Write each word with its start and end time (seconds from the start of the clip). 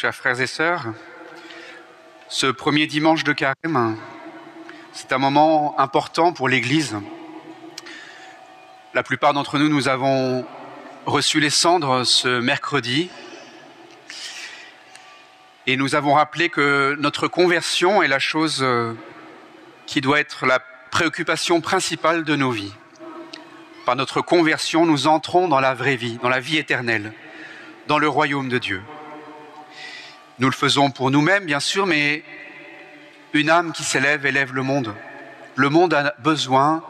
chers 0.00 0.14
frères 0.14 0.40
et 0.40 0.46
sœurs. 0.46 0.86
Ce 2.30 2.46
premier 2.46 2.86
dimanche 2.86 3.22
de 3.22 3.34
carême, 3.34 3.98
c'est 4.94 5.12
un 5.12 5.18
moment 5.18 5.78
important 5.78 6.32
pour 6.32 6.48
l'Église. 6.48 6.96
La 8.94 9.02
plupart 9.02 9.34
d'entre 9.34 9.58
nous, 9.58 9.68
nous 9.68 9.88
avons 9.88 10.46
reçu 11.04 11.38
les 11.38 11.50
cendres 11.50 12.04
ce 12.04 12.40
mercredi 12.40 13.10
et 15.66 15.76
nous 15.76 15.94
avons 15.94 16.14
rappelé 16.14 16.48
que 16.48 16.96
notre 16.98 17.28
conversion 17.28 18.02
est 18.02 18.08
la 18.08 18.18
chose 18.18 18.66
qui 19.84 20.00
doit 20.00 20.18
être 20.18 20.46
la 20.46 20.60
préoccupation 20.90 21.60
principale 21.60 22.24
de 22.24 22.36
nos 22.36 22.52
vies. 22.52 22.72
Par 23.84 23.96
notre 23.96 24.22
conversion, 24.22 24.86
nous 24.86 25.08
entrons 25.08 25.46
dans 25.46 25.60
la 25.60 25.74
vraie 25.74 25.96
vie, 25.96 26.18
dans 26.22 26.30
la 26.30 26.40
vie 26.40 26.56
éternelle, 26.56 27.12
dans 27.86 27.98
le 27.98 28.08
royaume 28.08 28.48
de 28.48 28.56
Dieu. 28.56 28.80
Nous 30.40 30.48
le 30.48 30.54
faisons 30.54 30.90
pour 30.90 31.10
nous-mêmes, 31.10 31.44
bien 31.44 31.60
sûr, 31.60 31.86
mais 31.86 32.24
une 33.34 33.50
âme 33.50 33.72
qui 33.72 33.84
s'élève 33.84 34.24
élève 34.24 34.54
le 34.54 34.62
monde. 34.62 34.94
Le 35.54 35.68
monde 35.68 35.92
a 35.92 36.14
besoin 36.20 36.82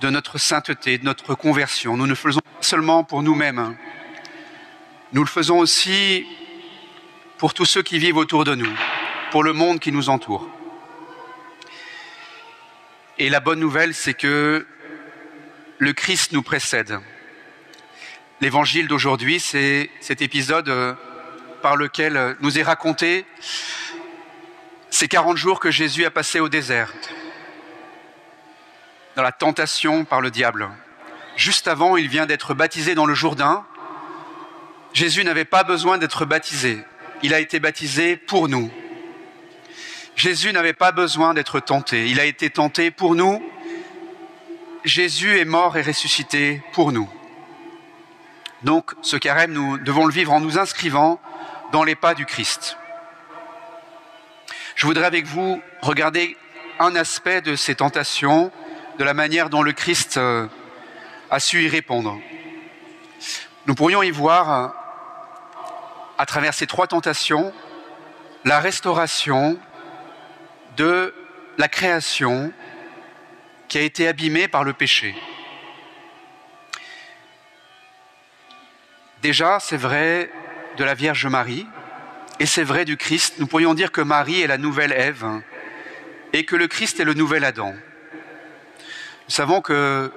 de 0.00 0.08
notre 0.08 0.38
sainteté, 0.38 0.96
de 0.96 1.04
notre 1.04 1.34
conversion. 1.34 1.98
Nous 1.98 2.04
ne 2.04 2.08
le 2.08 2.14
faisons 2.14 2.40
pas 2.40 2.62
seulement 2.62 3.04
pour 3.04 3.22
nous-mêmes. 3.22 3.76
Nous 5.12 5.20
le 5.20 5.28
faisons 5.28 5.58
aussi 5.58 6.24
pour 7.36 7.52
tous 7.52 7.66
ceux 7.66 7.82
qui 7.82 7.98
vivent 7.98 8.16
autour 8.16 8.44
de 8.44 8.54
nous, 8.54 8.72
pour 9.32 9.42
le 9.42 9.52
monde 9.52 9.78
qui 9.78 9.92
nous 9.92 10.08
entoure. 10.08 10.48
Et 13.18 13.28
la 13.28 13.40
bonne 13.40 13.60
nouvelle, 13.60 13.92
c'est 13.92 14.14
que 14.14 14.66
le 15.76 15.92
Christ 15.92 16.32
nous 16.32 16.42
précède. 16.42 17.00
L'évangile 18.40 18.88
d'aujourd'hui, 18.88 19.40
c'est 19.40 19.90
cet 20.00 20.22
épisode 20.22 20.96
par 21.60 21.76
lequel 21.76 22.36
nous 22.40 22.58
est 22.58 22.62
raconté 22.62 23.26
ces 24.90 25.08
40 25.08 25.36
jours 25.36 25.60
que 25.60 25.70
Jésus 25.70 26.04
a 26.04 26.10
passés 26.10 26.40
au 26.40 26.48
désert, 26.48 26.92
dans 29.16 29.22
la 29.22 29.32
tentation 29.32 30.04
par 30.04 30.20
le 30.20 30.30
diable. 30.30 30.68
Juste 31.36 31.68
avant, 31.68 31.96
il 31.96 32.08
vient 32.08 32.26
d'être 32.26 32.54
baptisé 32.54 32.94
dans 32.94 33.06
le 33.06 33.14
Jourdain. 33.14 33.64
Jésus 34.92 35.24
n'avait 35.24 35.44
pas 35.44 35.62
besoin 35.62 35.96
d'être 35.96 36.24
baptisé. 36.24 36.84
Il 37.22 37.34
a 37.34 37.40
été 37.40 37.60
baptisé 37.60 38.16
pour 38.16 38.48
nous. 38.48 38.70
Jésus 40.16 40.52
n'avait 40.52 40.72
pas 40.72 40.92
besoin 40.92 41.32
d'être 41.34 41.60
tenté. 41.60 42.08
Il 42.08 42.20
a 42.20 42.24
été 42.24 42.50
tenté 42.50 42.90
pour 42.90 43.14
nous. 43.14 43.42
Jésus 44.84 45.38
est 45.38 45.44
mort 45.44 45.76
et 45.76 45.82
ressuscité 45.82 46.62
pour 46.72 46.92
nous. 46.92 47.08
Donc 48.62 48.92
ce 49.02 49.16
carême, 49.16 49.52
nous 49.52 49.78
devons 49.78 50.06
le 50.06 50.12
vivre 50.12 50.32
en 50.32 50.40
nous 50.40 50.58
inscrivant 50.58 51.20
dans 51.72 51.84
les 51.84 51.94
pas 51.94 52.14
du 52.14 52.26
Christ. 52.26 52.76
Je 54.74 54.86
voudrais 54.86 55.06
avec 55.06 55.26
vous 55.26 55.62
regarder 55.82 56.36
un 56.78 56.94
aspect 56.96 57.40
de 57.40 57.56
ces 57.56 57.74
tentations, 57.74 58.50
de 58.98 59.04
la 59.04 59.14
manière 59.14 59.50
dont 59.50 59.62
le 59.62 59.72
Christ 59.72 60.16
euh, 60.16 60.46
a 61.30 61.40
su 61.40 61.62
y 61.62 61.68
répondre. 61.68 62.18
Nous 63.66 63.74
pourrions 63.74 64.02
y 64.02 64.10
voir, 64.10 64.74
à 66.18 66.26
travers 66.26 66.54
ces 66.54 66.66
trois 66.66 66.86
tentations, 66.86 67.52
la 68.44 68.58
restauration 68.60 69.58
de 70.76 71.14
la 71.58 71.68
création 71.68 72.52
qui 73.68 73.78
a 73.78 73.82
été 73.82 74.08
abîmée 74.08 74.48
par 74.48 74.64
le 74.64 74.72
péché. 74.72 75.14
Déjà, 79.22 79.58
c'est 79.60 79.76
vrai 79.76 80.30
de 80.76 80.84
la 80.84 80.94
Vierge 80.94 81.26
Marie, 81.26 81.66
et 82.38 82.46
c'est 82.46 82.64
vrai 82.64 82.86
du 82.86 82.96
Christ. 82.96 83.34
Nous 83.38 83.46
pourrions 83.46 83.74
dire 83.74 83.92
que 83.92 84.00
Marie 84.00 84.40
est 84.40 84.46
la 84.46 84.56
nouvelle 84.56 84.92
Ève 84.92 85.26
et 86.32 86.44
que 86.44 86.56
le 86.56 86.68
Christ 86.68 87.00
est 87.00 87.04
le 87.04 87.12
nouvel 87.12 87.44
Adam. 87.44 87.72
Nous 87.72 89.34
savons 89.34 89.60
que 89.60 90.10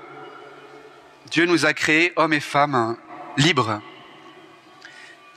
Dieu 1.31 1.45
nous 1.45 1.65
a 1.65 1.73
créés, 1.73 2.13
hommes 2.15 2.33
et 2.33 2.39
femmes, 2.39 2.97
libres. 3.35 3.81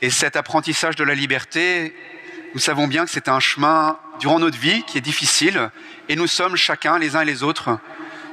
Et 0.00 0.10
cet 0.10 0.36
apprentissage 0.36 0.94
de 0.94 1.02
la 1.02 1.14
liberté, 1.14 1.94
nous 2.54 2.60
savons 2.60 2.86
bien 2.86 3.04
que 3.04 3.10
c'est 3.10 3.28
un 3.28 3.40
chemin 3.40 3.98
durant 4.20 4.38
notre 4.38 4.58
vie 4.58 4.84
qui 4.84 4.96
est 4.96 5.02
difficile 5.02 5.70
et 6.08 6.14
nous 6.14 6.28
sommes 6.28 6.54
chacun, 6.54 6.98
les 6.98 7.16
uns 7.16 7.22
et 7.22 7.26
les 7.26 7.42
autres, 7.42 7.78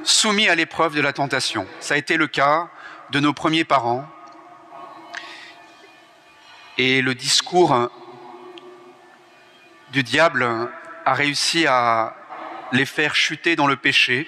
soumis 0.04 0.48
à 0.48 0.54
l'épreuve 0.54 0.94
de 0.94 1.00
la 1.00 1.12
tentation. 1.12 1.66
Ça 1.80 1.94
a 1.94 1.96
été 1.96 2.16
le 2.16 2.28
cas 2.28 2.68
de 3.10 3.18
nos 3.18 3.32
premiers 3.32 3.64
parents. 3.64 4.08
Et 6.76 7.02
le 7.02 7.14
discours 7.14 7.88
du 9.92 10.02
diable 10.02 10.44
a 11.04 11.14
réussi 11.14 11.66
à 11.68 12.16
les 12.72 12.84
faire 12.84 13.14
chuter 13.14 13.54
dans 13.54 13.68
le 13.68 13.76
péché. 13.76 14.26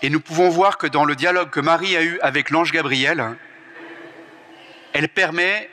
Et 0.00 0.08
nous 0.08 0.20
pouvons 0.20 0.48
voir 0.48 0.78
que 0.78 0.86
dans 0.86 1.04
le 1.04 1.14
dialogue 1.14 1.50
que 1.50 1.60
Marie 1.60 1.98
a 1.98 2.02
eu 2.02 2.18
avec 2.22 2.48
l'ange 2.48 2.72
Gabriel, 2.72 3.36
elle 4.94 5.10
permet 5.10 5.68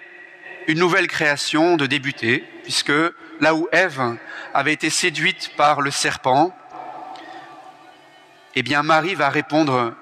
une 0.68 0.80
nouvelle 0.80 1.08
création 1.08 1.78
de 1.78 1.86
débuter, 1.86 2.44
puisque 2.64 2.92
là 3.40 3.56
où 3.56 3.70
Ève 3.72 4.18
avait 4.54 4.74
été 4.74 4.90
séduite 4.90 5.52
par 5.56 5.80
le 5.80 5.90
serpent, 5.90 6.54
eh 8.56 8.62
bien 8.62 8.84
Marie 8.84 9.16
va 9.16 9.30
répondre 9.30 9.94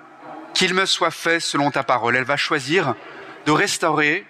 qu'il 0.55 0.73
me 0.73 0.87
soit 0.87 1.11
fait 1.11 1.39
selon 1.39 1.69
ta 1.69 1.83
parole. 1.83 2.15
Elle 2.15 2.23
va 2.23 2.37
choisir 2.37 2.95
de 3.45 3.51
restaurer 3.51 4.25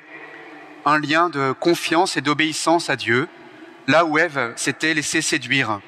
un 0.85 1.00
lien 1.00 1.29
de 1.29 1.51
confiance 1.51 2.16
et 2.16 2.22
d'obéissance 2.22 2.90
à 2.90 2.96
Dieu 2.96 3.28
là 3.88 4.06
où 4.06 4.18
Ève 4.18 4.53
s'était 4.56 4.94
laissée 4.94 5.22
séduire. 5.22 5.79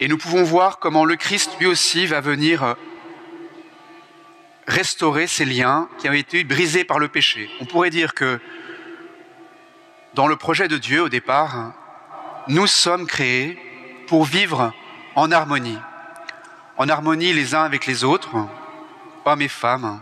Et 0.00 0.08
nous 0.08 0.18
pouvons 0.18 0.42
voir 0.42 0.78
comment 0.78 1.04
le 1.04 1.16
Christ 1.16 1.50
lui 1.60 1.66
aussi 1.66 2.06
va 2.06 2.20
venir 2.20 2.76
restaurer 4.66 5.26
ces 5.26 5.44
liens 5.44 5.88
qui 5.98 6.08
avaient 6.08 6.20
été 6.20 6.44
brisés 6.44 6.84
par 6.84 6.98
le 6.98 7.08
péché. 7.08 7.50
On 7.60 7.64
pourrait 7.64 7.90
dire 7.90 8.14
que 8.14 8.40
dans 10.14 10.26
le 10.26 10.36
projet 10.36 10.68
de 10.68 10.78
Dieu 10.78 11.02
au 11.02 11.08
départ, 11.08 11.72
nous 12.48 12.66
sommes 12.66 13.06
créés 13.06 13.58
pour 14.06 14.24
vivre 14.24 14.72
en 15.14 15.30
harmonie, 15.30 15.78
en 16.76 16.88
harmonie 16.88 17.32
les 17.32 17.54
uns 17.54 17.62
avec 17.62 17.86
les 17.86 18.04
autres, 18.04 18.30
hommes 19.24 19.42
et 19.42 19.48
femmes, 19.48 20.00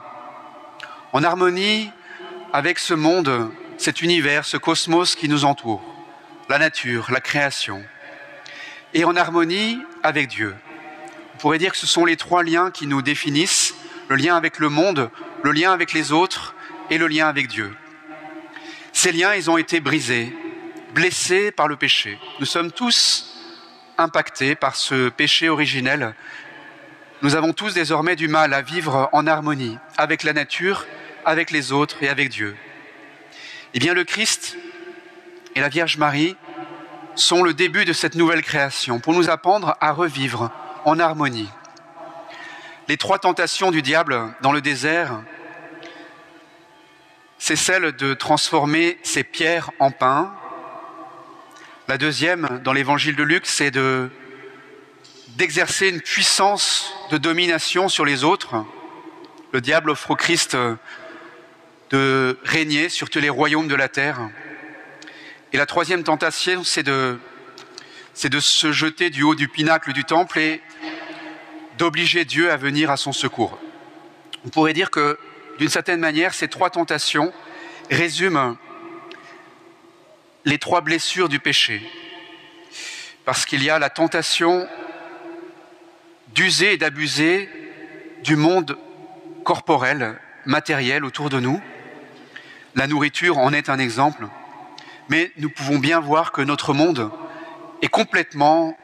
en 1.12 1.25
harmonie 1.25 1.91
avec 2.53 2.78
ce 2.78 2.94
monde 2.94 3.50
cet 3.76 4.03
univers, 4.03 4.44
ce 4.44 4.56
cosmos 4.56 5.14
qui 5.14 5.28
nous 5.28 5.44
entoure, 5.44 5.82
la 6.48 6.59
nature, 6.59 7.09
la 7.10 7.20
création, 7.20 7.84
et 8.94 9.04
en 9.04 9.16
harmonie 9.16 9.78
avec 10.03 10.28
Dieu. 10.28 10.54
On 11.34 11.38
pourrait 11.38 11.59
dire 11.59 11.72
que 11.72 11.78
ce 11.78 11.86
sont 11.86 12.04
les 12.04 12.16
trois 12.16 12.42
liens 12.42 12.70
qui 12.70 12.86
nous 12.86 13.03
définissent, 13.03 13.75
le 14.09 14.16
lien 14.16 14.36
avec 14.36 14.59
le 14.59 14.69
monde, 14.69 15.10
le 15.42 15.53
lien 15.53 15.72
avec 15.72 15.92
les 15.92 16.10
autres 16.10 16.54
et 16.91 16.98
le 16.98 17.06
lien 17.06 17.28
avec 17.28 17.48
Dieu. 17.48 17.76
Ces 18.92 19.12
liens, 19.12 19.34
ils 19.34 19.50
ont 19.50 19.59
été 19.59 19.80
brisés, 19.80 20.34
blessés 20.94 21.53
par 21.53 21.69
le 21.69 21.76
péché. 21.76 22.19
Nous 22.41 22.47
sommes 22.47 22.72
tous 22.72 23.36
impactés 23.98 24.54
par 24.54 24.75
ce 24.75 25.09
péché 25.10 25.48
originel. 25.48 26.15
Nous 27.22 27.36
avons 27.36 27.53
tous 27.53 27.75
désormais 27.75 28.16
du 28.16 28.26
mal 28.26 28.54
à 28.54 28.62
vivre 28.62 29.09
en 29.12 29.26
harmonie 29.26 29.76
avec 29.97 30.22
la 30.22 30.32
nature, 30.32 30.86
avec 31.28 31.50
les 31.50 31.72
autres 31.72 32.03
et 32.03 32.09
avec 32.09 32.31
Dieu. 32.31 32.56
Eh 33.75 33.78
bien, 33.78 33.93
le 33.93 34.05
Christ 34.05 34.56
et 35.55 35.61
la 35.61 35.69
Vierge 35.69 35.99
Marie 35.99 36.37
sont 37.16 37.43
le 37.43 37.53
début 37.53 37.84
de 37.84 37.93
cette 37.93 38.15
nouvelle 38.15 38.43
création 38.43 38.99
pour 38.99 39.12
nous 39.12 39.28
apprendre 39.28 39.77
à 39.81 39.93
revivre 39.93 40.50
en 40.87 40.99
harmonie. 40.99 41.50
Les 42.89 42.97
trois 42.97 43.19
tentations 43.19 43.71
du 43.71 43.83
diable 43.83 44.34
dans 44.41 44.53
le 44.53 44.62
désert, 44.62 45.21
c'est 47.39 47.56
celle 47.56 47.93
de 47.93 48.15
transformer 48.15 48.99
ces 49.03 49.22
pierres 49.22 49.71
en 49.80 49.91
pain. 49.91 50.33
La 51.89 51.98
deuxième, 51.98 52.60
dans 52.65 52.72
l'évangile 52.72 53.16
de 53.16 53.22
Luc, 53.22 53.45
c'est 53.45 53.71
de, 53.71 54.10
d'exercer 55.36 55.91
une 55.91 56.01
puissance 56.01 56.95
de 57.10 57.19
domination 57.19 57.91
sur 57.91 58.07
les 58.07 58.25
autres. 58.25 58.65
Le 59.53 59.60
diable 59.60 59.91
offre 59.91 60.13
au 60.13 60.16
Christ 60.16 60.57
de 61.91 62.39
régner 62.45 62.89
sur 62.89 63.09
tous 63.11 63.21
les 63.21 63.31
royaumes 63.31 63.69
de 63.69 63.75
la 63.75 63.89
terre. 63.89 64.29
Et 65.53 65.57
la 65.57 65.67
troisième 65.67 66.03
tentation, 66.05 66.65
c'est 66.65 66.83
de, 66.83 67.19
c'est 68.15 68.29
de 68.29 68.41
se 68.41 68.73
jeter 68.73 69.11
du 69.11 69.23
haut 69.23 69.35
du 69.35 69.49
pinacle 69.49 69.93
du 69.93 70.05
temple 70.05 70.39
et 70.39 70.61
d'obliger 71.79 72.25
Dieu 72.25 72.51
à 72.51 72.57
venir 72.57 72.91
à 72.91 72.97
son 72.97 73.13
secours. 73.13 73.59
On 74.45 74.51
pourrait 74.51 74.73
dire 74.73 74.91
que, 74.91 75.19
d'une 75.59 75.69
certaine 75.69 76.01
manière, 76.01 76.35
ces 76.35 76.49
trois 76.49 76.71
tentations 76.71 77.33
résument 77.91 78.57
les 80.45 80.59
trois 80.59 80.81
blessures 80.81 81.29
du 81.29 81.41
péché. 81.41 81.83
Parce 83.25 83.45
qu'il 83.45 83.63
y 83.63 83.71
a 83.71 83.79
la 83.79 83.91
tentation 83.91 84.69
d'user 86.35 86.75
et 86.75 86.77
d'abuser 86.77 87.49
du 88.23 88.37
monde 88.37 88.79
corporel, 89.45 90.19
matériel 90.45 91.05
autour 91.05 91.31
de 91.31 91.41
nous, 91.41 91.61
La 92.78 92.86
nourriture 92.86 93.39
en 93.39 93.53
est 93.53 93.71
un 93.71 93.80
exemple, 93.80 94.28
mais 95.09 95.33
nous 95.36 95.51
pouvons 95.51 95.80
bien 95.80 95.98
voir 95.98 96.30
que 96.30 96.42
notre 96.42 96.75
monde 96.75 97.10
est 97.83 97.89
complètement 97.89 98.78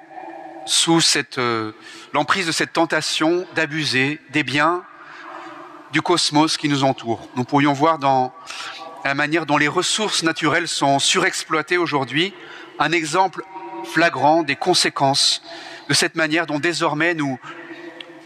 sous 0.66 1.00
euh, 1.38 1.70
l'emprise 2.12 2.48
de 2.48 2.50
cette 2.50 2.72
tentation 2.72 3.46
d'abuser 3.54 4.20
des 4.30 4.42
biens 4.42 4.82
du 5.92 6.02
cosmos 6.02 6.56
qui 6.56 6.68
nous 6.68 6.82
entoure. 6.82 7.28
Nous 7.36 7.44
pourrions 7.44 7.72
voir 7.72 8.00
dans 8.00 8.34
la 9.04 9.14
manière 9.14 9.46
dont 9.46 9.58
les 9.58 9.68
ressources 9.68 10.24
naturelles 10.24 10.66
sont 10.66 10.98
surexploitées 10.98 11.78
aujourd'hui 11.78 12.34
un 12.80 12.90
exemple 12.90 13.44
flagrant 13.84 14.42
des 14.42 14.56
conséquences 14.56 15.40
de 15.88 15.94
cette 15.94 16.16
manière 16.16 16.46
dont 16.46 16.58
désormais 16.58 17.14
nous, 17.14 17.38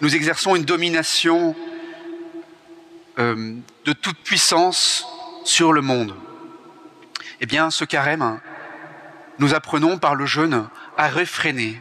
nous 0.01 0.17
exerçons 0.17 0.57
une 0.57 0.65
domination 0.65 1.55
euh, 3.19 3.55
de 3.85 3.93
toute 3.93 4.17
puissance 4.25 5.07
sur 5.45 5.73
le 5.73 5.81
monde. 5.81 6.15
Eh 7.41 7.47
bien, 7.47 7.71
ce 7.71 7.85
carême, 7.85 8.41
nous 9.39 9.55
apprenons 9.55 9.99
par 9.99 10.15
le 10.15 10.27
jeûne 10.27 10.69
à 10.97 11.09
réfréner, 11.09 11.81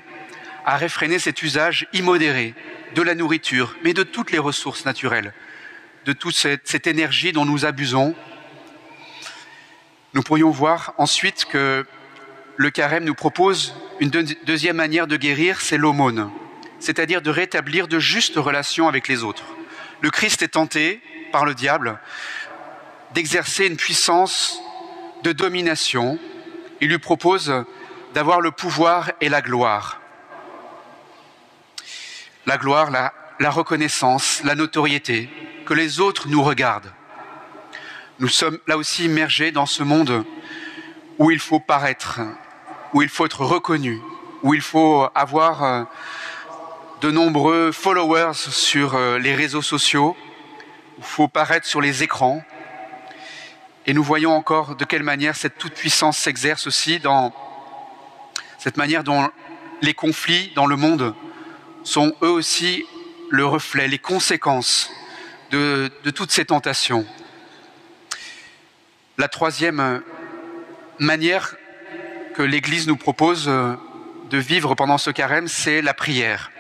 à 0.66 0.78
réfréner 0.78 1.20
cet 1.20 1.42
usage 1.42 1.88
immodéré 1.94 2.54
de 2.96 3.02
la 3.02 3.16
nourriture, 3.16 3.76
mais 3.84 3.94
de 3.94 4.04
toutes 4.04 4.32
les 4.32 4.38
ressources 4.38 4.86
naturelles, 4.86 5.34
de 6.06 6.14
toute 6.14 6.36
cette, 6.36 6.68
cette 6.68 6.88
énergie 6.88 7.34
dont 7.34 7.46
nous 7.46 7.66
abusons. 7.66 8.16
Nous 10.14 10.22
pourrions 10.22 10.52
voir 10.52 10.94
ensuite 10.98 11.46
que 11.46 11.86
le 12.56 12.70
carême 12.70 13.04
nous 13.04 13.16
propose 13.16 13.76
une 14.00 14.10
deuxième 14.10 14.78
manière 14.78 15.08
de 15.08 15.18
guérir, 15.18 15.62
c'est 15.62 15.78
l'aumône, 15.78 16.32
c'est-à-dire 16.80 17.22
de 17.22 17.30
rétablir 17.30 17.88
de 17.88 18.00
justes 18.00 18.36
relations 18.36 18.88
avec 18.88 19.08
les 19.08 19.24
autres. 19.24 19.44
Le 20.02 20.10
Christ 20.10 20.42
est 20.42 20.50
tenté 20.50 21.02
par 21.32 21.46
le 21.46 21.54
diable 21.54 22.00
d'exercer 23.18 23.66
une 23.66 23.78
puissance 23.78 24.62
de 25.24 25.32
domination. 25.32 26.20
Il 26.82 26.90
lui 26.90 27.00
propose 27.00 27.52
d'avoir 28.14 28.42
le 28.42 28.52
pouvoir 28.52 29.12
et 29.22 29.28
la 29.28 29.42
gloire. 29.42 30.00
La 32.46 32.60
gloire, 32.60 32.92
la, 32.92 33.50
reconnaissance, 33.50 34.42
la 34.44 34.54
notoriété, 34.54 35.32
que 35.66 35.74
les 35.74 36.00
autres 36.00 36.28
nous 36.28 36.44
regardent. 36.44 36.94
Nous 38.20 38.28
sommes 38.28 38.60
là 38.68 38.78
aussi 38.78 39.06
immergés 39.06 39.52
dans 39.52 39.66
ce 39.66 39.82
monde 39.82 40.24
où 41.18 41.32
il 41.32 41.40
faut 41.40 41.60
paraître, 41.60 42.20
où 42.94 43.02
il 43.02 43.10
faut 43.10 43.26
être 43.26 43.44
reconnu, 43.44 44.00
où 44.44 44.54
il 44.54 44.62
faut 44.62 45.10
avoir 45.16 45.64
euh, 45.64 45.84
de 47.02 47.10
nombreux 47.10 47.72
followers 47.72 48.36
sur 48.36 48.94
euh, 48.94 49.18
les 49.18 49.34
réseaux 49.34 49.64
sociaux, 49.64 50.16
où 51.00 51.00
il 51.00 51.04
faut 51.04 51.28
paraître 51.28 51.66
sur 51.66 51.82
les 51.82 52.04
écrans. 52.04 52.44
Et 53.90 53.94
nous 53.94 54.04
voyons 54.04 54.34
encore 54.34 54.76
de 54.76 54.84
quelle 54.84 55.04
manière 55.04 55.38
cette 55.38 55.58
toute-puissance 55.58 56.18
s'exerce 56.18 56.68
aussi 56.68 57.00
dans 57.00 57.34
cette 58.58 58.76
manière 58.76 59.06
dont 59.06 59.30
les 59.82 59.94
conflits 59.94 60.52
dans 60.56 60.66
le 60.66 60.76
monde 60.76 61.16
sont 61.84 62.14
eux 62.22 62.30
aussi 62.30 62.86
le 63.30 63.46
reflet, 63.46 63.88
les 63.88 63.98
conséquences 63.98 64.92
de, 65.52 65.90
de 66.04 66.10
toutes 66.10 66.32
ces 66.32 66.44
tentations. 66.44 67.08
La 69.18 69.30
troisième 69.30 70.02
manière 71.00 71.56
que 72.36 72.42
l'Église 72.44 72.88
nous 72.88 72.98
propose 72.98 73.48
euh, 73.48 73.76
de 74.30 74.38
vivre 74.38 74.76
pendant 74.76 74.98
ce 74.98 75.12
carême, 75.12 75.48
c'est 75.48 75.82
la 75.82 75.94
prière. 75.94 76.52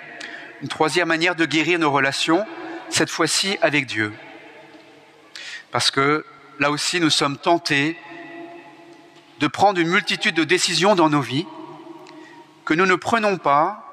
Une 0.61 0.69
troisième 0.69 1.09
manière 1.09 1.35
de 1.35 1.43
guérir 1.43 1.77
nos 1.77 1.91
relations, 1.91 2.45
cette 2.89 3.09
fois-ci 3.09 3.57
avec 3.61 3.85
Dieu. 3.85 4.13
Parce 5.71 5.91
que 5.91 6.25
là 6.59 6.71
aussi, 6.71 6.99
nous 6.99 7.09
sommes 7.09 7.37
tentés 7.37 7.97
de 9.39 9.47
prendre 9.47 9.79
une 9.79 9.89
multitude 9.89 10.35
de 10.35 10.43
décisions 10.43 10.95
dans 10.95 11.09
nos 11.09 11.21
vies 11.21 11.45
que 12.65 12.73
nous 12.73 12.85
ne 12.85 12.95
prenons 12.95 13.37
pas 13.37 13.83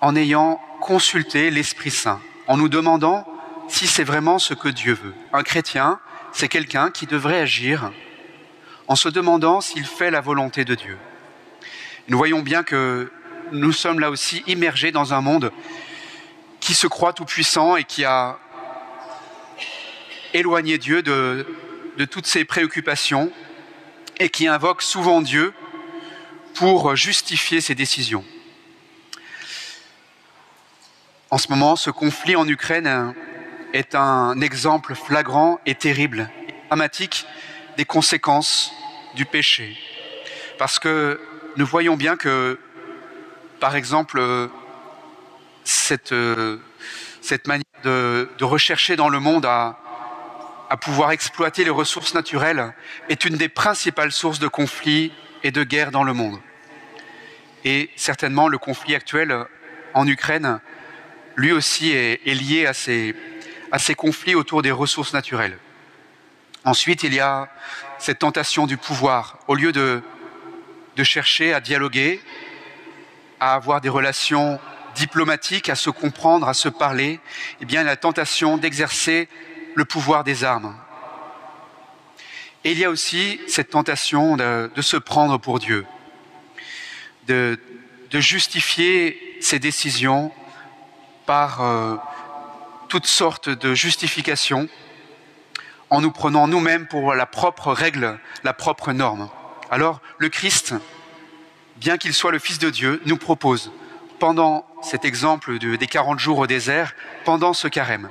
en 0.00 0.14
ayant 0.16 0.60
consulté 0.80 1.50
l'Esprit 1.50 1.90
Saint, 1.90 2.20
en 2.46 2.56
nous 2.56 2.68
demandant 2.68 3.26
si 3.68 3.86
c'est 3.86 4.04
vraiment 4.04 4.38
ce 4.38 4.54
que 4.54 4.68
Dieu 4.68 4.94
veut. 4.94 5.14
Un 5.32 5.42
chrétien, 5.42 5.98
c'est 6.32 6.48
quelqu'un 6.48 6.90
qui 6.90 7.06
devrait 7.06 7.40
agir 7.40 7.90
en 8.86 8.96
se 8.96 9.08
demandant 9.08 9.60
s'il 9.60 9.84
fait 9.84 10.10
la 10.10 10.20
volonté 10.20 10.64
de 10.64 10.74
Dieu. 10.74 10.96
Nous 12.08 12.16
voyons 12.16 12.40
bien 12.40 12.62
que 12.62 13.12
nous 13.52 13.72
sommes 13.72 14.00
là 14.00 14.10
aussi 14.10 14.42
immergés 14.46 14.92
dans 14.92 15.12
un 15.12 15.20
monde 15.20 15.52
qui 16.60 16.74
se 16.74 16.86
croit 16.86 17.12
tout 17.12 17.24
puissant 17.24 17.76
et 17.76 17.84
qui 17.84 18.04
a 18.04 18.38
éloigné 20.34 20.78
Dieu 20.78 21.02
de, 21.02 21.46
de 21.96 22.04
toutes 22.04 22.26
ses 22.26 22.44
préoccupations 22.44 23.32
et 24.18 24.28
qui 24.28 24.46
invoque 24.46 24.82
souvent 24.82 25.20
Dieu 25.20 25.52
pour 26.54 26.96
justifier 26.96 27.60
ses 27.60 27.74
décisions. 27.74 28.24
En 31.30 31.38
ce 31.38 31.48
moment, 31.48 31.76
ce 31.76 31.90
conflit 31.90 32.36
en 32.36 32.48
Ukraine 32.48 33.14
est 33.72 33.94
un 33.94 34.40
exemple 34.40 34.94
flagrant 34.94 35.60
et 35.66 35.74
terrible, 35.74 36.30
dramatique 36.68 37.26
des 37.76 37.84
conséquences 37.84 38.72
du 39.14 39.24
péché. 39.24 39.76
Parce 40.58 40.78
que 40.78 41.20
nous 41.56 41.66
voyons 41.66 41.96
bien 41.96 42.16
que, 42.16 42.58
par 43.60 43.76
exemple, 43.76 44.22
cette, 45.64 46.14
cette 47.20 47.46
manière 47.46 47.64
de, 47.84 48.28
de 48.38 48.44
rechercher 48.44 48.96
dans 48.96 49.08
le 49.08 49.20
monde 49.20 49.44
à, 49.44 49.78
à 50.68 50.76
pouvoir 50.76 51.12
exploiter 51.12 51.64
les 51.64 51.70
ressources 51.70 52.14
naturelles 52.14 52.74
est 53.08 53.24
une 53.24 53.36
des 53.36 53.48
principales 53.48 54.12
sources 54.12 54.38
de 54.38 54.48
conflits 54.48 55.12
et 55.42 55.50
de 55.50 55.64
guerres 55.64 55.90
dans 55.90 56.04
le 56.04 56.12
monde. 56.12 56.38
Et 57.64 57.90
certainement, 57.96 58.48
le 58.48 58.58
conflit 58.58 58.94
actuel 58.94 59.46
en 59.94 60.06
Ukraine, 60.06 60.60
lui 61.36 61.52
aussi, 61.52 61.90
est, 61.90 62.24
lié 62.26 62.66
à 62.66 62.74
ces, 62.74 63.14
à 63.72 63.78
ces 63.78 63.94
conflits 63.94 64.34
autour 64.34 64.62
des 64.62 64.70
ressources 64.70 65.12
naturelles. 65.12 65.58
Ensuite, 66.64 67.02
il 67.02 67.14
y 67.14 67.20
a 67.20 67.48
cette 67.98 68.18
tentation 68.18 68.66
du 68.66 68.76
pouvoir. 68.76 69.38
Au 69.48 69.54
lieu 69.54 69.72
de, 69.72 70.02
de 70.96 71.04
chercher 71.04 71.54
à 71.54 71.60
dialoguer, 71.60 72.20
à 73.40 73.54
avoir 73.54 73.80
des 73.80 73.88
relations 73.88 74.60
diplomatiques, 74.94 75.68
à 75.68 75.76
se 75.76 75.90
comprendre, 75.90 76.48
à 76.48 76.54
se 76.54 76.68
parler, 76.68 77.20
eh 77.60 77.64
bien, 77.64 77.84
la 77.84 77.96
tentation 77.96 78.58
d'exercer 78.58 79.28
le 79.78 79.84
pouvoir 79.84 80.24
des 80.24 80.42
armes. 80.42 80.74
Et 82.64 82.72
il 82.72 82.78
y 82.78 82.84
a 82.84 82.90
aussi 82.90 83.40
cette 83.46 83.70
tentation 83.70 84.36
de, 84.36 84.82
se 84.82 84.96
prendre 84.96 85.38
pour 85.38 85.60
Dieu, 85.60 85.86
de, 87.28 87.56
justifier 88.12 89.38
ses 89.40 89.60
décisions 89.60 90.32
par 91.26 91.62
euh, 91.62 91.96
toutes 92.88 93.06
sortes 93.06 93.48
de 93.48 93.74
justifications 93.74 94.68
en 95.90 96.00
nous 96.00 96.10
prenant 96.10 96.48
nous-mêmes 96.48 96.88
pour 96.88 97.14
la 97.14 97.26
propre 97.26 97.72
règle, 97.72 98.18
la 98.42 98.52
propre 98.52 98.92
norme. 98.92 99.30
Alors 99.70 100.00
le 100.18 100.28
Christ, 100.28 100.74
bien 101.76 101.98
qu'il 101.98 102.14
soit 102.14 102.32
le 102.32 102.40
Fils 102.40 102.58
de 102.58 102.70
Dieu, 102.70 103.00
nous 103.06 103.16
propose, 103.16 103.70
pendant 104.18 104.66
cet 104.82 105.04
exemple 105.04 105.58
de, 105.58 105.76
des 105.76 105.86
40 105.86 106.18
jours 106.18 106.38
au 106.40 106.46
désert, 106.48 106.96
pendant 107.24 107.52
ce 107.52 107.68
carême, 107.68 108.08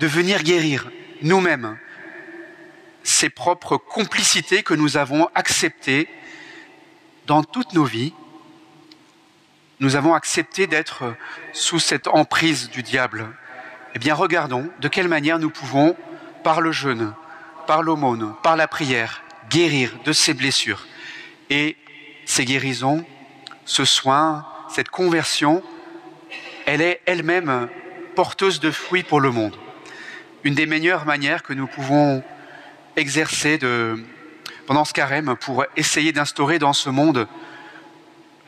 de 0.00 0.06
venir 0.06 0.42
guérir 0.42 0.90
nous-mêmes 1.22 1.78
ces 3.02 3.30
propres 3.30 3.76
complicités 3.76 4.62
que 4.62 4.74
nous 4.74 4.96
avons 4.96 5.28
acceptées 5.34 6.08
dans 7.26 7.42
toutes 7.42 7.72
nos 7.72 7.84
vies. 7.84 8.12
Nous 9.80 9.96
avons 9.96 10.14
accepté 10.14 10.66
d'être 10.66 11.14
sous 11.52 11.78
cette 11.78 12.08
emprise 12.08 12.70
du 12.70 12.82
diable. 12.82 13.28
Eh 13.94 13.98
bien, 13.98 14.14
regardons 14.14 14.70
de 14.80 14.88
quelle 14.88 15.08
manière 15.08 15.38
nous 15.38 15.50
pouvons, 15.50 15.96
par 16.44 16.60
le 16.60 16.72
jeûne, 16.72 17.14
par 17.66 17.82
l'aumône, 17.82 18.34
par 18.42 18.56
la 18.56 18.68
prière, 18.68 19.22
guérir 19.48 19.96
de 20.04 20.12
ces 20.12 20.34
blessures. 20.34 20.86
Et 21.48 21.76
ces 22.26 22.44
guérisons, 22.44 23.04
ce 23.64 23.84
soin, 23.84 24.46
cette 24.68 24.88
conversion, 24.88 25.62
elle 26.66 26.82
est 26.82 27.00
elle-même 27.06 27.68
porteuse 28.14 28.60
de 28.60 28.70
fruits 28.70 29.02
pour 29.02 29.20
le 29.20 29.30
monde. 29.30 29.56
Une 30.42 30.54
des 30.54 30.66
meilleures 30.66 31.04
manières 31.04 31.42
que 31.42 31.52
nous 31.52 31.66
pouvons 31.66 32.22
exercer 32.96 33.58
pendant 34.66 34.84
ce 34.84 34.92
carême 34.94 35.36
pour 35.36 35.64
essayer 35.76 36.12
d'instaurer 36.12 36.58
dans 36.58 36.72
ce 36.72 36.88
monde 36.88 37.28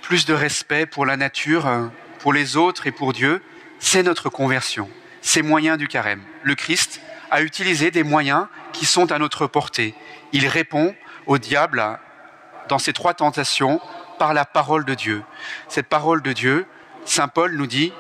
plus 0.01 0.25
de 0.25 0.33
respect 0.33 0.87
pour 0.87 1.05
la 1.05 1.17
nature, 1.17 1.91
pour 2.19 2.33
les 2.33 2.57
autres 2.57 2.87
et 2.87 2.93
pour 2.93 3.13
Dieu, 3.13 3.43
c'est 3.79 4.03
notre 4.03 4.31
conversion, 4.31 4.89
ces 5.21 5.43
moyens 5.43 5.77
du 5.77 5.87
carême. 5.87 6.23
Le 6.43 6.55
Christ 6.55 7.01
à 7.31 7.43
utiliser 7.43 7.91
des 7.91 8.05
moyens 8.05 8.47
qui 8.73 8.87
sont 8.87 9.13
à 9.13 9.19
notre 9.19 9.47
portée. 9.47 9.95
Il 10.33 10.47
répond 10.47 10.95
au 11.27 11.39
diable 11.39 11.99
dans 12.69 12.79
ces 12.79 12.93
trois 12.93 13.15
tentations 13.15 13.81
par 14.19 14.35
la 14.35 14.45
parole 14.45 14.85
de 14.85 14.95
Dieu. 14.95 15.23
Cette 15.69 15.89
parole 15.89 16.23
de 16.23 16.33
Dieu, 16.33 16.67
Saint 17.05 17.29
Paul 17.29 17.57
nous 17.57 17.67
dit 17.67 17.93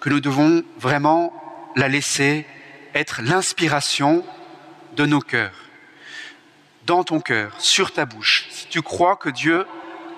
que 0.00 0.08
nous 0.08 0.20
devons 0.20 0.64
vraiment 0.78 1.32
la 1.76 1.88
laisser 1.88 2.46
être 2.96 3.20
l'inspiration 3.22 4.24
de 4.96 5.04
nos 5.04 5.20
cœurs, 5.20 5.52
dans 6.86 7.04
ton 7.04 7.20
cœur, 7.20 7.52
sur 7.58 7.92
ta 7.92 8.06
bouche, 8.06 8.46
si 8.50 8.68
tu 8.68 8.80
crois 8.80 9.16
que 9.16 9.28
Dieu 9.28 9.66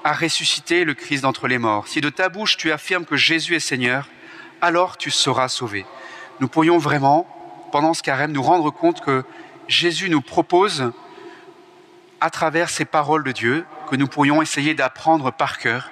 a 0.04 0.12
ressuscité 0.12 0.84
le 0.84 0.94
Christ 0.94 1.22
d'entre 1.22 1.48
les 1.48 1.58
morts, 1.58 1.88
si 1.88 2.00
de 2.00 2.08
ta 2.08 2.28
bouche 2.28 2.56
tu 2.56 2.70
affirmes 2.70 3.04
que 3.04 3.16
Jésus 3.16 3.56
est 3.56 3.60
Seigneur, 3.60 4.08
alors 4.60 4.96
tu 4.96 5.10
seras 5.10 5.48
sauvé. 5.48 5.86
Nous 6.40 6.46
pourrions 6.46 6.78
vraiment, 6.78 7.26
pendant 7.72 7.94
ce 7.94 8.02
carême, 8.02 8.32
nous 8.32 8.42
rendre 8.42 8.70
compte 8.70 9.00
que 9.00 9.24
Jésus 9.66 10.08
nous 10.08 10.20
propose, 10.20 10.92
à 12.20 12.30
travers 12.30 12.70
ces 12.70 12.84
paroles 12.84 13.24
de 13.24 13.32
Dieu, 13.32 13.66
que 13.90 13.96
nous 13.96 14.06
pourrions 14.06 14.40
essayer 14.40 14.74
d'apprendre 14.74 15.32
par 15.32 15.58
cœur, 15.58 15.90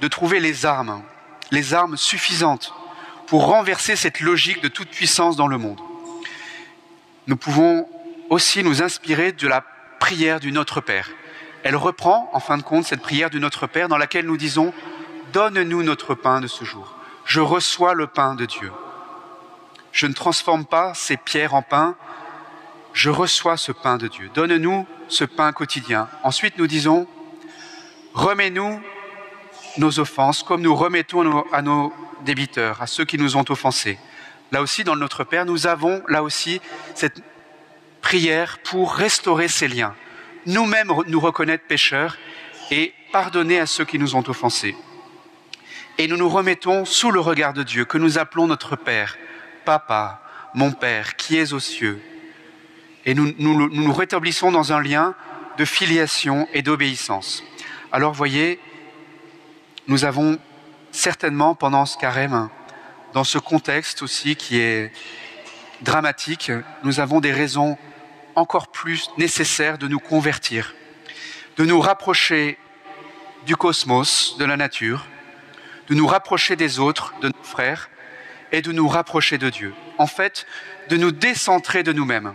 de 0.00 0.08
trouver 0.08 0.38
les 0.38 0.66
armes, 0.66 1.02
les 1.50 1.74
armes 1.74 1.96
suffisantes 1.96 2.72
pour 3.26 3.46
renverser 3.46 3.96
cette 3.96 4.20
logique 4.20 4.62
de 4.62 4.68
toute 4.68 4.90
puissance 4.90 5.36
dans 5.36 5.46
le 5.48 5.58
monde. 5.58 5.80
Nous 7.26 7.36
pouvons 7.36 7.88
aussi 8.30 8.64
nous 8.64 8.82
inspirer 8.82 9.32
de 9.32 9.46
la 9.46 9.64
prière 10.00 10.40
du 10.40 10.52
Notre 10.52 10.80
Père. 10.80 11.08
Elle 11.62 11.76
reprend, 11.76 12.28
en 12.32 12.40
fin 12.40 12.58
de 12.58 12.62
compte, 12.62 12.84
cette 12.84 13.02
prière 13.02 13.30
du 13.30 13.38
Notre 13.38 13.66
Père 13.66 13.88
dans 13.88 13.98
laquelle 13.98 14.26
nous 14.26 14.36
disons 14.36 14.72
Donne-nous 15.32 15.82
notre 15.82 16.14
pain 16.14 16.40
de 16.40 16.46
ce 16.46 16.64
jour. 16.64 16.94
Je 17.24 17.40
reçois 17.40 17.94
le 17.94 18.06
pain 18.06 18.34
de 18.34 18.44
Dieu. 18.44 18.70
Je 19.90 20.06
ne 20.06 20.12
transforme 20.12 20.66
pas 20.66 20.92
ces 20.94 21.16
pierres 21.16 21.54
en 21.54 21.62
pain. 21.62 21.96
Je 22.92 23.08
reçois 23.08 23.56
ce 23.56 23.72
pain 23.72 23.96
de 23.96 24.08
Dieu. 24.08 24.30
Donne-nous 24.34 24.86
ce 25.08 25.24
pain 25.24 25.52
quotidien. 25.52 26.08
Ensuite, 26.22 26.58
nous 26.58 26.66
disons 26.66 27.06
Remets-nous 28.14 28.82
nos 29.78 30.00
offenses 30.00 30.42
comme 30.42 30.60
nous 30.60 30.74
remettons 30.74 31.44
à 31.50 31.62
nos 31.62 31.94
débiteurs, 32.26 32.82
à 32.82 32.86
ceux 32.86 33.06
qui 33.06 33.16
nous 33.16 33.36
ont 33.36 33.44
offensés. 33.48 33.98
Là 34.52 34.60
aussi, 34.60 34.84
dans 34.84 34.96
notre 34.96 35.24
Père, 35.24 35.46
nous 35.46 35.66
avons 35.66 36.02
là 36.08 36.22
aussi 36.22 36.60
cette 36.94 37.22
prière 38.02 38.58
pour 38.62 38.94
restaurer 38.94 39.48
ces 39.48 39.66
liens, 39.66 39.94
nous-mêmes 40.44 40.92
nous 41.06 41.20
reconnaître 41.20 41.64
pécheurs 41.66 42.18
et 42.70 42.92
pardonner 43.12 43.58
à 43.58 43.66
ceux 43.66 43.84
qui 43.84 43.98
nous 43.98 44.14
ont 44.14 44.24
offensés. 44.28 44.76
Et 45.98 46.06
nous 46.06 46.16
nous 46.16 46.28
remettons 46.28 46.84
sous 46.84 47.10
le 47.10 47.20
regard 47.20 47.54
de 47.54 47.62
Dieu, 47.62 47.84
que 47.84 47.98
nous 47.98 48.18
appelons 48.18 48.46
notre 48.46 48.76
Père, 48.76 49.16
Papa, 49.64 50.22
mon 50.54 50.72
Père, 50.72 51.16
qui 51.16 51.38
est 51.38 51.52
aux 51.52 51.60
cieux. 51.60 52.02
Et 53.06 53.14
nous 53.14 53.32
nous, 53.38 53.70
nous 53.70 53.92
rétablissons 53.92 54.52
dans 54.52 54.72
un 54.72 54.82
lien 54.82 55.14
de 55.58 55.64
filiation 55.64 56.48
et 56.52 56.62
d'obéissance. 56.62 57.44
Alors 57.90 58.12
voyez, 58.12 58.58
nous 59.86 60.04
avons 60.04 60.38
certainement 60.90 61.54
pendant 61.54 61.86
ce 61.86 61.96
carême, 61.96 62.48
dans 63.12 63.24
ce 63.24 63.38
contexte 63.38 64.02
aussi 64.02 64.36
qui 64.36 64.58
est 64.58 64.92
dramatique, 65.82 66.50
nous 66.84 67.00
avons 67.00 67.20
des 67.20 67.32
raisons 67.32 67.76
encore 68.34 68.68
plus 68.68 69.10
nécessaire 69.18 69.78
de 69.78 69.88
nous 69.88 69.98
convertir, 69.98 70.74
de 71.56 71.64
nous 71.64 71.80
rapprocher 71.80 72.58
du 73.46 73.56
cosmos, 73.56 74.36
de 74.38 74.44
la 74.44 74.56
nature, 74.56 75.06
de 75.88 75.94
nous 75.94 76.06
rapprocher 76.06 76.56
des 76.56 76.78
autres, 76.78 77.12
de 77.20 77.28
nos 77.28 77.42
frères, 77.42 77.90
et 78.52 78.62
de 78.62 78.72
nous 78.72 78.88
rapprocher 78.88 79.38
de 79.38 79.50
Dieu. 79.50 79.74
En 79.98 80.06
fait, 80.06 80.46
de 80.88 80.96
nous 80.96 81.10
décentrer 81.10 81.82
de 81.82 81.92
nous-mêmes. 81.92 82.34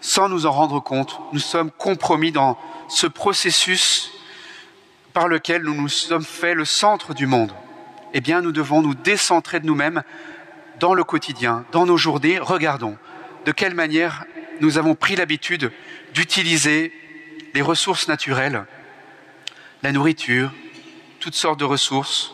Sans 0.00 0.28
nous 0.28 0.46
en 0.46 0.52
rendre 0.52 0.80
compte, 0.80 1.18
nous 1.32 1.40
sommes 1.40 1.70
compromis 1.70 2.32
dans 2.32 2.58
ce 2.88 3.06
processus 3.06 4.12
par 5.12 5.28
lequel 5.28 5.62
nous 5.62 5.74
nous 5.74 5.88
sommes 5.88 6.24
fait 6.24 6.54
le 6.54 6.64
centre 6.64 7.14
du 7.14 7.26
monde. 7.26 7.52
Eh 8.12 8.20
bien, 8.20 8.40
nous 8.40 8.52
devons 8.52 8.82
nous 8.82 8.94
décentrer 8.94 9.60
de 9.60 9.66
nous-mêmes 9.66 10.02
dans 10.80 10.94
le 10.94 11.04
quotidien, 11.04 11.64
dans 11.72 11.86
nos 11.86 11.96
journées. 11.96 12.38
Regardons 12.38 12.98
de 13.44 13.52
quelle 13.52 13.74
manière 13.74 14.24
nous 14.60 14.78
avons 14.78 14.94
pris 14.94 15.16
l'habitude 15.16 15.72
d'utiliser 16.12 16.92
les 17.54 17.62
ressources 17.62 18.08
naturelles, 18.08 18.64
la 19.82 19.92
nourriture, 19.92 20.52
toutes 21.20 21.34
sortes 21.34 21.60
de 21.60 21.64
ressources, 21.64 22.32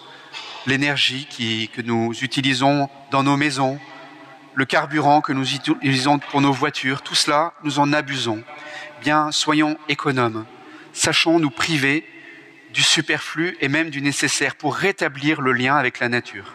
l'énergie 0.67 1.29
que 1.75 1.83
nous 1.83 2.13
utilisons 2.23 2.89
dans 3.11 3.23
nos 3.23 3.37
maisons, 3.37 3.79
le 4.55 4.65
carburant 4.65 5.21
que 5.21 5.33
nous 5.33 5.55
utilisons 5.55 6.19
pour 6.19 6.41
nos 6.41 6.53
voitures, 6.53 7.03
tout 7.03 7.15
cela, 7.15 7.53
nous 7.63 7.79
en 7.79 7.93
abusons. 7.93 8.43
Bien, 9.03 9.31
soyons 9.31 9.77
économes, 9.89 10.47
sachons 10.93 11.39
nous 11.39 11.51
priver 11.51 12.05
du 12.77 12.83
superflu 12.83 13.57
et 13.63 13.69
même 13.69 13.89
du 13.89 14.03
nécessaire 14.03 14.55
pour 14.55 14.77
rétablir 14.77 15.41
le 15.41 15.53
lien 15.53 15.77
avec 15.77 15.99
la 15.99 16.11
nature. 16.11 16.53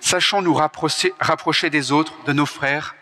Sachons 0.00 0.40
nous 0.40 0.54
rapprocher, 0.54 1.68
des 1.68 1.92
autres, 1.92 2.14
de 2.24 2.32
nos 2.32 2.46
frères, 2.46 2.96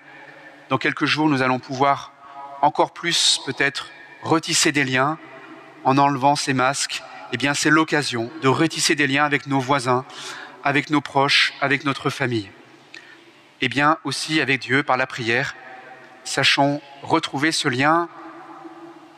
dans 0.69 0.77
quelques 0.77 1.05
jours, 1.05 1.29
nous 1.29 1.43
allons 1.43 1.61
pouvoir 1.61 2.13
encore 2.61 2.93
plus 2.93 3.41
peut-être 3.47 3.87
retisser 4.23 4.73
des 4.73 4.83
liens 4.83 5.17
en 5.85 5.97
enlevant 5.97 6.35
ces 6.35 6.53
masques. 6.53 7.05
Eh 7.33 7.37
bien, 7.37 7.55
c'est 7.55 7.71
l'occasion 7.71 8.33
de 8.43 8.49
retisser 8.49 8.97
des 8.97 9.07
liens 9.07 9.25
avec 9.25 9.47
nos 9.47 9.61
voisins, 9.61 10.05
avec 10.65 10.91
nos 10.91 11.01
proches, 11.01 11.53
avec 11.61 11.85
notre 11.85 12.11
famille. 12.11 12.51
Eh 13.61 13.69
bien, 13.69 13.97
aussi 14.03 14.41
avec 14.41 14.61
Dieu 14.61 14.83
par 14.83 14.97
la 14.97 15.07
prière, 15.07 15.55
sachons 16.25 16.83
retrouver 17.03 17.53
ce 17.53 17.69
lien 17.69 18.09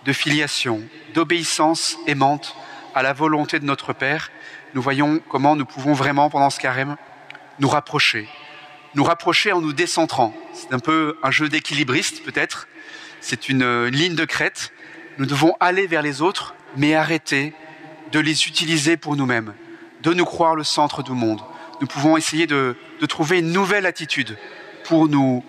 de 0.05 0.13
filiation, 0.13 0.83
d'obéissance 1.15 1.97
aimante 2.07 2.55
à 2.95 3.03
la 3.03 3.13
volonté 3.13 3.59
de 3.59 3.65
notre 3.65 3.93
Père. 3.93 4.31
Nous 4.75 4.83
voyons 4.83 5.21
comment 5.29 5.57
nous 5.57 5.65
pouvons 5.65 5.93
vraiment, 5.93 6.31
pendant 6.31 6.51
ce 6.51 6.61
carême, 6.61 6.97
nous 7.59 7.69
rapprocher, 7.69 8.29
nous 8.95 9.05
rapprocher 9.05 9.53
en 9.53 9.61
nous 9.61 9.73
décentrant. 9.73 10.35
C'est 10.53 10.73
un 10.73 10.79
peu 10.79 11.17
un 11.23 11.31
jeu 11.31 11.49
d'équilibriste 11.49 12.25
peut-être. 12.25 12.69
C'est 13.21 13.49
une, 13.49 13.87
ligne 13.87 14.15
de 14.15 14.25
crête. 14.25 14.73
Nous 15.19 15.27
devons 15.27 15.55
aller 15.61 15.87
vers 15.87 16.03
les 16.03 16.23
autres, 16.23 16.55
mais 16.77 16.95
arrêter 16.95 17.55
de 18.11 18.19
les 18.19 18.47
utiliser 18.47 18.97
pour 18.97 19.17
nous-mêmes, 19.17 19.55
de 20.03 20.13
nous 20.13 20.25
croire 20.25 20.55
le 20.55 20.65
centre 20.65 21.03
du 21.03 21.13
monde. 21.13 21.41
Nous 21.81 21.87
pouvons 21.87 22.17
essayer 22.17 22.47
de, 22.47 22.77
trouver 23.09 23.39
une 23.39 23.53
nouvelle 23.53 23.87
attitude 23.87 24.37
pour 24.85 25.09
nous, 25.09 25.45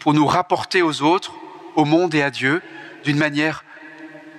pour 0.00 0.12
nous 0.14 0.26
rapporter 0.26 0.82
aux 0.82 1.02
autres, 1.02 1.34
au 1.76 1.84
monde 1.84 2.14
et 2.14 2.22
à 2.22 2.30
Dieu 2.30 2.62
d'une 3.04 3.18
manière 3.18 3.64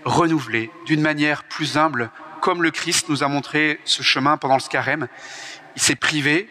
renouvelée, 0.05 0.71
d'une 0.85 1.01
manière 1.01 1.43
plus 1.43 1.77
humble, 1.77 2.11
comme 2.41 2.63
le 2.63 2.71
Christ 2.71 3.09
nous 3.09 3.23
a 3.23 3.27
montré 3.27 3.79
ce 3.83 4.01
chemin 4.01 4.37
pendant 4.37 4.59
ce 4.59 4.69
carême. 4.69 5.07
Il 5.75 5.81
s'est 5.81 5.95
privé, 5.95 6.49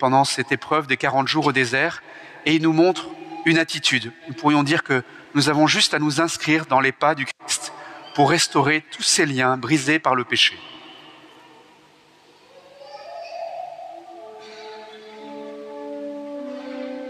pendant 0.00 0.24
cette 0.24 0.50
épreuve 0.50 0.88
des 0.88 0.96
40 0.96 1.28
jours 1.28 1.46
au 1.46 1.52
désert 1.52 2.02
et 2.44 2.54
il 2.54 2.62
nous 2.62 2.72
montre 2.72 3.10
une 3.44 3.58
attitude. 3.58 4.12
Nous 4.26 4.34
pourrions 4.34 4.64
dire 4.64 4.82
que 4.82 5.04
nous 5.34 5.48
avons 5.48 5.68
juste 5.68 5.94
à 5.94 6.00
nous 6.00 6.20
inscrire 6.20 6.66
dans 6.66 6.80
les 6.80 6.90
pas 6.90 7.14
du 7.14 7.26
Christ 7.26 7.72
pour 8.16 8.30
restaurer 8.30 8.82
tous 8.90 9.04
ces 9.04 9.26
liens 9.26 9.56
brisés 9.56 10.00
par 10.00 10.16
le 10.16 10.24
péché. 10.24 10.58